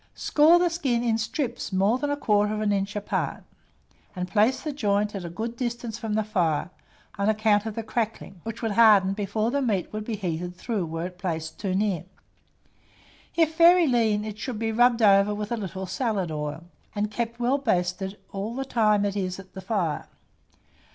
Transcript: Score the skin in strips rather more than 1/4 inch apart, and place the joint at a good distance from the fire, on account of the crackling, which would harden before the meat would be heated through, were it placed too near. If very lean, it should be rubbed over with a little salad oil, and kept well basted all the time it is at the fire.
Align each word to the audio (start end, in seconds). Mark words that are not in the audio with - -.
Score 0.15 0.57
the 0.57 0.71
skin 0.71 1.03
in 1.03 1.19
strips 1.19 1.71
rather 1.71 2.07
more 2.07 2.17
than 2.47 2.67
1/4 2.69 2.73
inch 2.73 2.95
apart, 2.95 3.43
and 4.15 4.27
place 4.27 4.59
the 4.63 4.71
joint 4.71 5.13
at 5.13 5.23
a 5.23 5.29
good 5.29 5.55
distance 5.55 5.99
from 5.99 6.15
the 6.15 6.23
fire, 6.23 6.71
on 7.19 7.29
account 7.29 7.67
of 7.67 7.75
the 7.75 7.83
crackling, 7.83 8.41
which 8.43 8.63
would 8.63 8.71
harden 8.71 9.13
before 9.13 9.51
the 9.51 9.61
meat 9.61 9.93
would 9.93 10.03
be 10.03 10.15
heated 10.15 10.55
through, 10.55 10.87
were 10.87 11.05
it 11.05 11.19
placed 11.19 11.59
too 11.59 11.75
near. 11.75 12.05
If 13.35 13.55
very 13.59 13.85
lean, 13.85 14.25
it 14.25 14.39
should 14.39 14.57
be 14.57 14.71
rubbed 14.71 15.03
over 15.03 15.35
with 15.35 15.51
a 15.51 15.55
little 15.55 15.85
salad 15.85 16.31
oil, 16.31 16.63
and 16.95 17.11
kept 17.11 17.39
well 17.39 17.59
basted 17.59 18.17
all 18.31 18.55
the 18.55 18.65
time 18.65 19.05
it 19.05 19.15
is 19.15 19.39
at 19.39 19.53
the 19.53 19.61
fire. 19.61 20.07